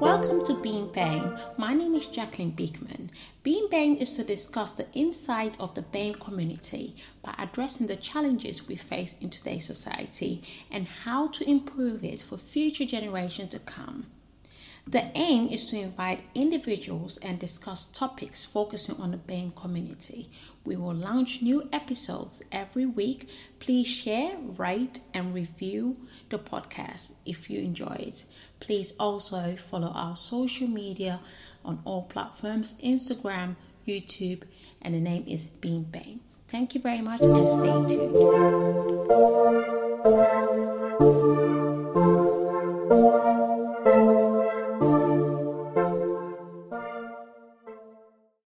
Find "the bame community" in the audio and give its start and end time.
5.74-6.94, 19.10-20.30